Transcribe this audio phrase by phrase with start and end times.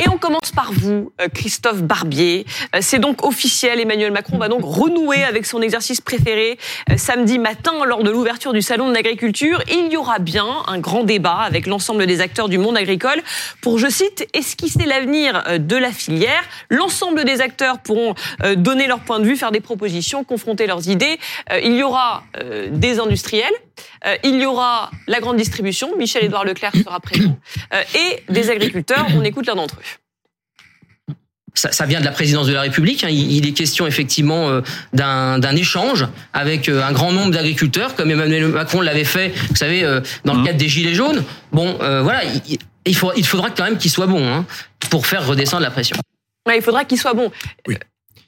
[0.00, 2.46] Et on commence par vous, euh, Christophe Barbier.
[2.74, 6.56] Euh, c'est donc officiel, Emmanuel Macron va donc renouer avec son exercice préféré.
[6.90, 10.78] Euh, samedi matin, lors de l'ouverture du Salon de l'agriculture, il y aura bien un
[10.78, 13.20] grand débat avec l'ensemble des acteurs du monde agricole
[13.60, 16.42] pour, je cite, esquisser l'avenir de la filière.
[16.70, 18.14] L'ensemble des acteurs pourront
[18.56, 21.18] donner leur point de vue, faire des propositions, confronter leurs idées.
[21.62, 22.22] Il y aura
[22.70, 23.52] des industriels,
[24.24, 27.36] il y aura la grande distribution, Michel-Édouard Leclerc sera présent,
[27.94, 29.06] et des agriculteurs.
[29.14, 29.87] On écoute l'un d'entre eux
[31.54, 33.04] ça, vient de la présidence de la République.
[33.04, 33.08] Hein.
[33.10, 34.60] Il, est question effectivement euh,
[34.92, 39.84] d'un échange avec euh, un grand nombre d'agriculteurs, comme Emmanuel Macron l'avait fait, vous savez,
[39.84, 40.44] euh, dans le mmh.
[40.44, 41.24] cadre des Gilets jaunes.
[41.52, 44.46] Bon, voilà, il, il, faudra quand même qu'il soit bon hein,
[44.90, 45.96] pour faire redescendre la pression.
[46.54, 47.30] il faudra qu'il soit bon.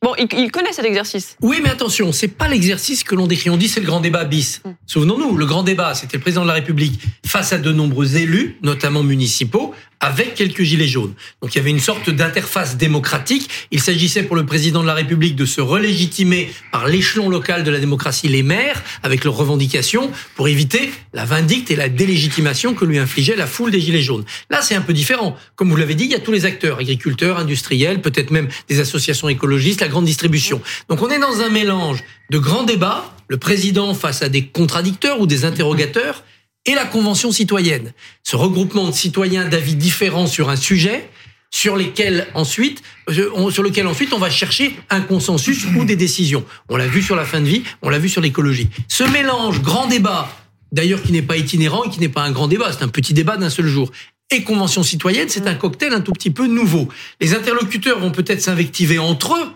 [0.00, 1.36] Bon, il, connaît cet exercice.
[1.42, 3.50] Oui, mais attention, c'est pas l'exercice que l'on décrit.
[3.50, 4.60] On dit c'est le grand débat bis.
[4.64, 4.70] Mmh.
[4.86, 8.58] Souvenons-nous, le grand débat, c'était le président de la République face à de nombreux élus,
[8.62, 11.14] notamment municipaux, avec quelques gilets jaunes.
[11.42, 13.48] Donc il y avait une sorte d'interface démocratique.
[13.70, 17.70] Il s'agissait pour le président de la République de se relégitimer par l'échelon local de
[17.70, 22.84] la démocratie, les maires, avec leurs revendications, pour éviter la vindicte et la délégitimation que
[22.84, 24.24] lui infligeait la foule des gilets jaunes.
[24.50, 25.36] Là, c'est un peu différent.
[25.56, 28.80] Comme vous l'avez dit, il y a tous les acteurs, agriculteurs, industriels, peut-être même des
[28.80, 30.60] associations écologistes, la grande distribution.
[30.88, 35.20] Donc on est dans un mélange de grands débats, le président face à des contradicteurs
[35.20, 36.24] ou des interrogateurs,
[36.68, 37.94] et la Convention citoyenne.
[38.22, 41.08] Ce regroupement de citoyens d'avis différents sur un sujet
[41.50, 46.44] sur lesquels ensuite, euh, sur lequel ensuite on va chercher un consensus ou des décisions.
[46.68, 48.68] On l'a vu sur la fin de vie, on l'a vu sur l'écologie.
[48.86, 50.30] Ce mélange grand débat,
[50.72, 53.14] d'ailleurs qui n'est pas itinérant et qui n'est pas un grand débat, c'est un petit
[53.14, 53.90] débat d'un seul jour,
[54.30, 56.90] et convention citoyenne, c'est un cocktail un tout petit peu nouveau.
[57.18, 59.48] Les interlocuteurs vont peut-être s'invectiver entre eux,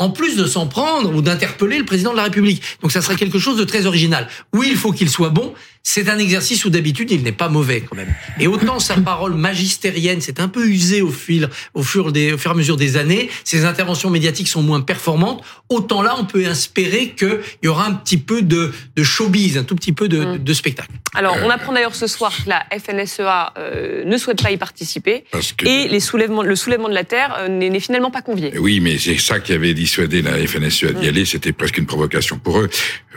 [0.00, 2.62] en plus de s'en prendre ou d'interpeller le président de la République.
[2.80, 4.28] Donc ça serait quelque chose de très original.
[4.54, 7.80] Oui, il faut qu'il soit bon, c'est un exercice où d'habitude il n'est pas mauvais
[7.80, 8.14] quand même.
[8.38, 12.38] Et autant sa parole magistérienne s'est un peu usée au fil, au fur, des, au
[12.38, 16.24] fur et à mesure des années, ses interventions médiatiques sont moins performantes, autant là on
[16.24, 20.08] peut espérer qu'il y aura un petit peu de, de showbiz, un tout petit peu
[20.08, 20.38] de, mm.
[20.38, 20.90] de, spectacle.
[21.14, 25.24] Alors on apprend d'ailleurs ce soir que la FNSEA euh, ne souhaite pas y participer
[25.64, 28.52] et les soulèvements, le soulèvement de la terre euh, n'est finalement pas convié.
[28.58, 31.08] Oui, mais c'est ça qui avait dissuadé la FNSEA d'y mm.
[31.08, 32.68] aller, c'était presque une provocation pour eux.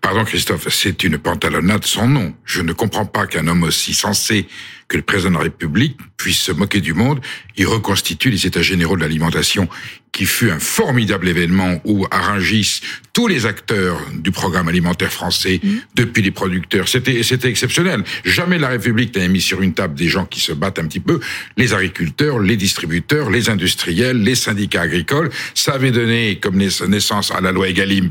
[0.00, 2.34] Pardon Christophe, c'est une pantalonnade sans nom.
[2.48, 4.48] Je ne comprends pas qu'un homme aussi sensé
[4.88, 7.20] que le président de la République puisse se moquer du monde.
[7.58, 9.68] Il reconstitue les états généraux de l'alimentation,
[10.12, 12.80] qui fut un formidable événement où Rungis,
[13.12, 15.68] tous les acteurs du programme alimentaire français, mmh.
[15.94, 18.02] depuis les producteurs, c'était, c'était exceptionnel.
[18.24, 21.00] Jamais la République n'a mis sur une table des gens qui se battent un petit
[21.00, 21.20] peu.
[21.58, 25.28] Les agriculteurs, les distributeurs, les industriels, les syndicats agricoles.
[25.54, 28.10] Ça avait donné comme naissance à la loi Egalim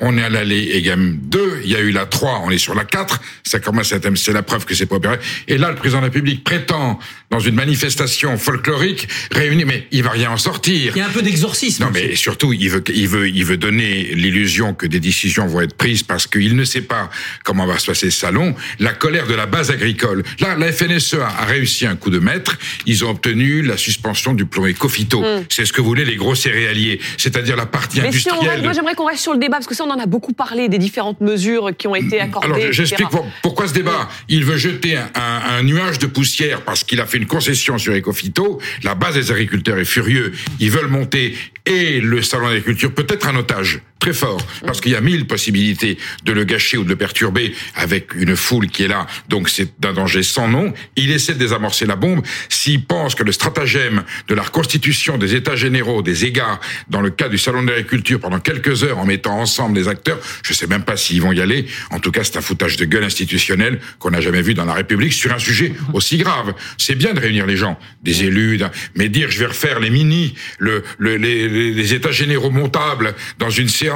[0.00, 2.74] on est à l'allée EGAM 2, il y a eu la 3, on est sur
[2.74, 5.18] la 4, ça commence à être, c'est la preuve que c'est pas opéré.
[5.48, 6.98] Et là, le président de la République prétend,
[7.30, 10.92] dans une manifestation folklorique, réunir, mais il va rien en sortir.
[10.94, 11.84] Il y a un peu d'exorcisme.
[11.84, 15.62] Non, mais surtout, il veut, il veut, il veut donner l'illusion que des décisions vont
[15.62, 17.08] être prises parce qu'il ne sait pas
[17.42, 18.54] comment va se passer ce salon.
[18.80, 20.22] La colère de la base agricole.
[20.40, 22.58] Là, la FNSEA a réussi un coup de maître.
[22.84, 25.22] Ils ont obtenu la suspension du plomb Ecofito.
[25.22, 25.44] Hmm.
[25.48, 28.62] C'est ce que voulaient les gros céréaliers, c'est-à-dire la partie industrielle.
[28.62, 30.68] Moi, j'aimerais qu'on reste sur le débat, parce que ça, on en a beaucoup parlé
[30.68, 32.46] des différentes mesures qui ont été accordées.
[32.46, 33.08] Alors, j'explique
[33.42, 34.08] pourquoi ce débat.
[34.28, 37.94] Il veut jeter un, un, nuage de poussière parce qu'il a fait une concession sur
[37.94, 38.60] Ecofito.
[38.82, 40.32] La base des agriculteurs est furieux.
[40.60, 44.90] Ils veulent monter et le salon d'agriculture peut être un otage très fort, parce qu'il
[44.90, 48.82] y a mille possibilités de le gâcher ou de le perturber avec une foule qui
[48.82, 49.06] est là.
[49.28, 50.74] Donc c'est un danger sans nom.
[50.96, 52.20] Il essaie de désamorcer la bombe.
[52.48, 56.58] S'il pense que le stratagème de la reconstitution des états généraux, des égards,
[56.88, 60.18] dans le cas du salon de l'agriculture pendant quelques heures en mettant ensemble des acteurs,
[60.42, 61.66] je sais même pas s'ils vont y aller.
[61.92, 64.74] En tout cas, c'est un foutage de gueule institutionnel qu'on n'a jamais vu dans la
[64.74, 66.54] République sur un sujet aussi grave.
[66.76, 68.58] C'est bien de réunir les gens, des élus,
[68.96, 73.50] mais dire je vais refaire les mini, le, le les, les états généraux montables dans
[73.50, 73.91] une séance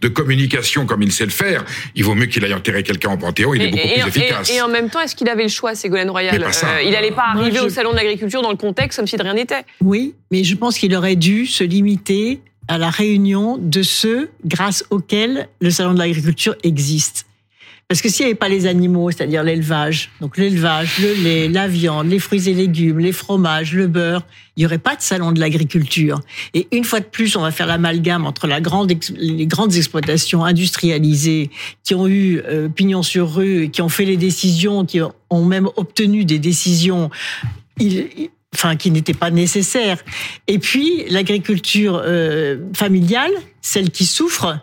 [0.00, 3.16] de communication comme il sait le faire, il vaut mieux qu'il aille enterrer quelqu'un en
[3.16, 4.50] Panthéon, il est beaucoup plus efficace.
[4.50, 6.42] Et, en même temps, est-ce qu'il avait le choix, Ségolène Royal?
[6.42, 9.22] Euh, Il n'allait pas arriver au Salon de l'Agriculture dans le contexte comme si de
[9.22, 9.64] rien n'était.
[9.80, 14.84] Oui, mais je pense qu'il aurait dû se limiter à la réunion de ceux grâce
[14.90, 17.26] auxquels le Salon de l'Agriculture existe.
[17.90, 21.66] Parce que s'il n'y avait pas les animaux, c'est-à-dire l'élevage, donc l'élevage, le lait, la
[21.66, 24.22] viande, les fruits et légumes, les fromages, le beurre,
[24.56, 26.20] il n'y aurait pas de salon de l'agriculture.
[26.54, 30.44] Et une fois de plus, on va faire l'amalgame entre la grande, les grandes exploitations
[30.44, 31.50] industrialisées
[31.82, 35.68] qui ont eu euh, pignon sur rue, qui ont fait les décisions, qui ont même
[35.74, 37.10] obtenu des décisions.
[38.54, 39.98] enfin, qui n'étaient pas nécessaires.
[40.46, 43.32] Et puis l'agriculture euh, familiale,
[43.62, 44.60] celle qui souffre,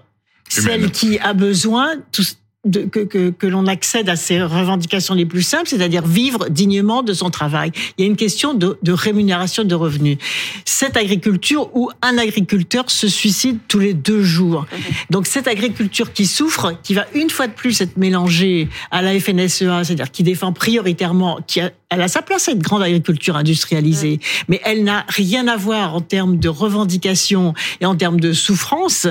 [0.47, 2.23] celle qui a besoin, tout,
[2.65, 7.03] de, que, que, que l'on accède à ces revendications les plus simples, c'est-à-dire vivre dignement
[7.03, 7.71] de son travail.
[7.97, 10.17] Il y a une question de, de rémunération de revenus.
[10.65, 14.65] Cette agriculture où un agriculteur se suicide tous les deux jours.
[15.09, 19.17] Donc cette agriculture qui souffre, qui va une fois de plus être mélangée à la
[19.19, 24.19] FNSEA, c'est-à-dire qui défend prioritairement, qui a, elle a sa place cette grande agriculture industrialisée,
[24.49, 29.07] mais elle n'a rien à voir en termes de revendications et en termes de souffrance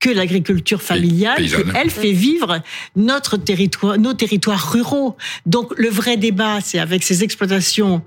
[0.00, 2.60] que l'agriculture familiale, elle fait vivre
[2.96, 5.16] notre territoire, nos territoires ruraux.
[5.46, 8.02] Donc le vrai débat, c'est avec ces exploitations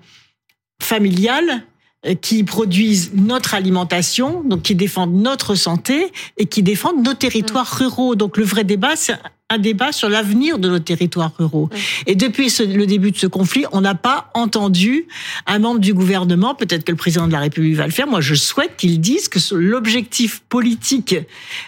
[0.82, 1.64] familiales
[2.06, 7.78] euh, qui produisent notre alimentation, donc qui défendent notre santé et qui défendent nos territoires
[7.78, 8.16] ruraux.
[8.16, 9.16] Donc le vrai débat, c'est
[9.52, 11.70] un débat sur l'avenir de nos territoires ruraux.
[12.08, 15.06] Et depuis ce- le début de ce conflit, on n'a pas entendu
[15.46, 18.22] un membre du gouvernement, peut-être que le président de la République va le faire, moi
[18.22, 21.16] je souhaite qu'il dise que l'objectif politique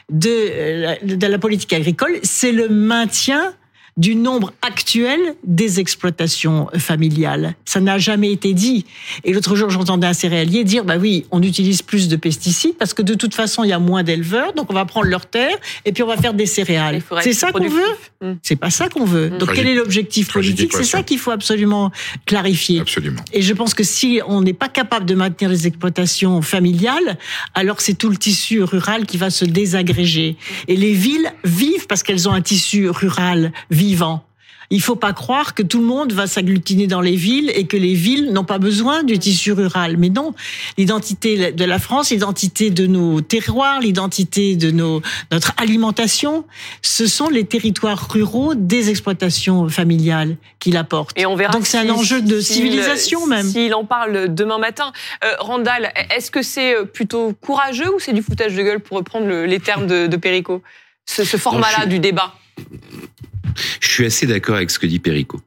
[0.10, 3.54] de, euh, de la politique agricole, c'est le maintien
[3.98, 7.56] du nombre actuel des exploitations familiales.
[7.66, 8.86] Ça n'a jamais été dit.
[9.24, 12.94] Et l'autre jour, j'entendais un céréalier dire, bah oui, on utilise plus de pesticides parce
[12.94, 15.58] que de toute façon, il y a moins d'éleveurs, donc on va prendre leurs terres
[15.86, 17.02] et puis on va faire des céréales.
[17.22, 17.82] C'est ça qu'on veut
[18.24, 18.36] Mm.
[18.42, 19.30] C'est pas ça qu'on veut.
[19.30, 21.92] Donc Tragique- quel est l'objectif politique C'est ça qu'il faut absolument
[22.26, 22.80] clarifier.
[22.80, 23.22] Absolument.
[23.34, 27.18] Et je pense que si on n'est pas capable de maintenir les exploitations familiales,
[27.54, 30.38] alors c'est tout le tissu rural qui va se désagréger.
[30.70, 33.83] Et les villes vivent parce qu'elles ont un tissu rural vivant.
[34.70, 37.78] Il faut pas croire que tout le monde va s'agglutiner dans les villes et que
[37.78, 39.98] les villes n'ont pas besoin du tissu rural.
[39.98, 40.34] Mais non,
[40.80, 45.02] l'identité de la France, l'identité de nos terroirs, l'identité de nos,
[45.32, 46.46] notre alimentation,
[46.82, 51.12] ce sont les territoires ruraux des exploitations familiales qui l'apportent.
[51.20, 51.54] Et on verra.
[51.54, 53.48] Donc c'est un enjeu de civilisation même.
[53.48, 54.92] S'il en parle demain matin.
[55.24, 58.98] Euh, Randall, est-ce que c'est euh, plutôt courageux ou c'est du foutage de gueule pour
[58.98, 60.64] reprendre le- les termes de, de Perico
[61.06, 62.34] Ce, ce format-là du débat.
[63.80, 65.42] Je suis assez d'accord avec ce que dit Perico.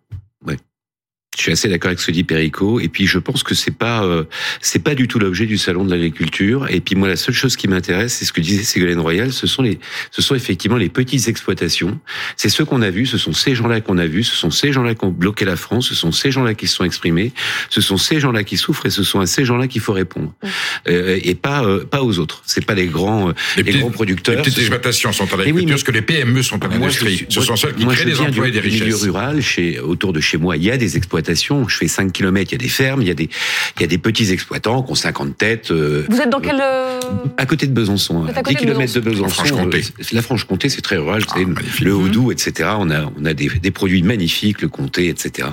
[1.37, 2.81] Je suis assez d'accord avec ce que dit Perico.
[2.81, 4.25] Et puis je pense que c'est pas euh,
[4.61, 6.67] c'est pas du tout l'objet du salon de l'agriculture.
[6.71, 9.33] Et puis moi la seule chose qui m'intéresse, c'est ce que disait Ségolène Royal.
[9.33, 9.79] Ce sont les
[10.11, 11.99] ce sont effectivement les petites exploitations.
[12.37, 13.07] C'est ceux qu'on a vus.
[13.07, 14.25] Ce sont ces gens-là qu'on a vus.
[14.25, 15.89] Ce sont ces gens-là qui ont bloqué la France.
[15.89, 17.33] Ce sont ces gens-là qui se sont exprimés.
[17.71, 18.87] Ce sont ces gens-là qui souffrent.
[18.87, 20.33] Et ce sont à ces gens-là qu'il faut répondre.
[20.89, 22.43] Euh, et pas euh, pas aux autres.
[22.47, 24.37] C'est pas les grands euh, Les, les grands producteurs.
[24.37, 26.65] les petites Ce exploitations sont à Eh oui, l'agriculture, mais- parce que les PME sont
[26.65, 27.27] à l'industrie.
[27.29, 29.03] Ce moi, sont celles qui moi, créent je des emplois et du, des milieu richesses.
[29.03, 31.26] rural, chez, autour de chez moi, il y a des exploitations.
[31.35, 33.29] Je fais 5 km, il y a des fermes, il y a des,
[33.77, 35.71] il y a des petits exploitants qui ont 50 têtes.
[35.71, 36.61] euh, Vous êtes dans quel.
[36.61, 37.01] euh,
[37.37, 39.29] à côté de Besançon, à à côté 10 de km de Besançon.
[39.29, 39.79] Franche-Comté.
[39.99, 41.23] euh, La Franche-Comté, c'est très rural.
[41.35, 41.39] Ah,
[41.81, 42.71] le Haut-Doubs, etc.
[42.79, 45.49] On a, on a des, des produits magnifiques, le comté, etc.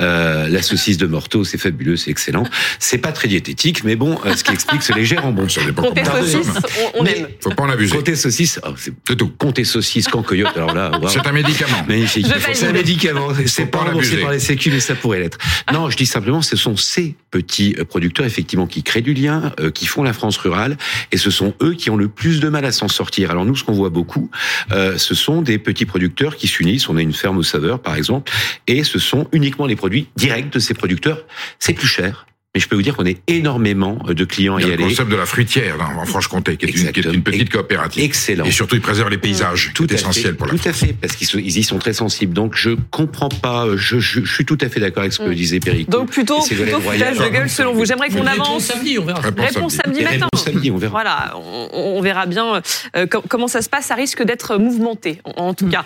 [0.00, 2.44] Euh, la saucisse de Morteau, c'est fabuleux, c'est excellent.
[2.78, 6.48] C'est pas très diététique, mais bon, euh, ce qui explique ce léger dépend Comté saucisse,
[6.94, 7.26] on, on Mais- aime.
[7.40, 7.96] Faut pas en abuser.
[7.96, 9.28] Comté saucisse, oh, c'est tout.
[9.38, 11.08] comté saucisse, cancoyote, alors là, waouh.
[11.08, 11.84] C'est un médicament.
[11.88, 12.26] Magnifique.
[12.54, 13.28] C'est un médicament.
[13.46, 15.38] C'est pas remboursé par les sécu, mais ça pourrait l'être.
[15.72, 19.52] Non, je dis simplement, ce sont ces petits euh, producteurs, effectivement, qui créent du lien,
[19.60, 20.76] euh, qui font la France rurale,
[21.12, 23.30] et ce sont eux qui ont le plus de mal à s'en sortir.
[23.30, 24.32] Alors nous, ce qu'on voit beaucoup,
[24.72, 26.88] euh, ce sont des petits producteurs qui s'unissent.
[26.88, 28.32] On a une ferme aux saveurs, par exemple,
[28.66, 31.24] et ce sont uniquement les produits directs de ces producteurs.
[31.60, 32.26] C'est plus cher.
[32.56, 35.10] Mais je peux vous dire qu'on est énormément de clients y y a le concept
[35.10, 37.12] de la fruitière là, en Franche-Comté, qui est, une, qui est Exactement.
[37.14, 38.02] une petite coopérative.
[38.02, 38.46] Excellent.
[38.46, 40.72] Et surtout, ils préservent les paysages, Tout qui est essentiel fait, pour la Tout à
[40.72, 42.32] fait, parce qu'ils y sont très sensibles.
[42.32, 43.66] Donc je comprends pas.
[43.76, 45.34] Je, je, je suis tout à fait d'accord avec ce que Mm.
[45.34, 45.90] disait Perico.
[45.90, 47.84] Donc plutôt, plutôt foutage de gueule selon vous.
[47.84, 48.64] J'aimerais qu'on avance.
[48.64, 49.20] samedi, on verra.
[49.20, 49.98] Réponse Réponse samedi.
[50.00, 50.26] samedi matin.
[50.32, 50.90] réponse samedi, on verra.
[50.92, 52.62] Voilà, on, on verra bien
[52.96, 53.84] euh, com- comment ça se passe.
[53.86, 55.84] Ça risque d'être mouvementé, en, en tout cas.